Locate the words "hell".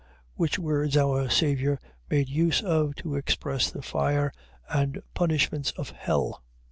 5.91-6.41